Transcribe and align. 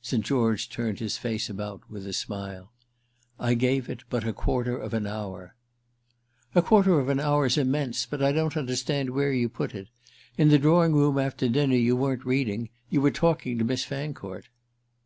St. 0.00 0.24
George 0.24 0.70
turned 0.70 1.00
his 1.00 1.18
face 1.18 1.50
about 1.50 1.82
with 1.90 2.06
a 2.06 2.14
smile. 2.14 2.72
"I 3.38 3.52
gave 3.52 3.90
it 3.90 4.04
but 4.08 4.26
a 4.26 4.32
quarter 4.32 4.74
of 4.78 4.94
an 4.94 5.06
hour." 5.06 5.54
"A 6.54 6.62
quarter 6.62 6.98
of 6.98 7.10
an 7.10 7.20
hour's 7.20 7.58
immense, 7.58 8.06
but 8.06 8.22
I 8.22 8.32
don't 8.32 8.56
understand 8.56 9.10
where 9.10 9.34
you 9.34 9.50
put 9.50 9.74
it 9.74 9.88
in. 10.38 10.46
In 10.46 10.48
the 10.48 10.58
drawing 10.58 10.94
room 10.94 11.18
after 11.18 11.46
dinner 11.46 11.76
you 11.76 11.94
weren't 11.94 12.24
reading—you 12.24 13.00
were 13.02 13.10
talking 13.10 13.58
to 13.58 13.64
Miss 13.64 13.84
Fancourt." 13.84 14.46